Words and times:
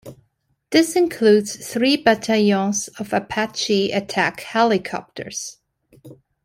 This 0.71 0.95
includes 0.95 1.55
three 1.57 1.95
battalions 1.95 2.87
of 2.97 3.13
Apache 3.13 3.91
attack 3.91 4.39
helicopters. 4.39 5.59